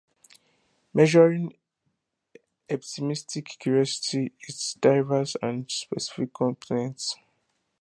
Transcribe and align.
Measuring 0.95 1.53
Epistemic 2.67 3.55
Curiosity 3.59 4.19
and 4.21 4.31
Its 4.49 4.75
Diversive 4.81 5.35
and 5.43 5.69
Specific 5.69 6.33
Components. 6.33 7.17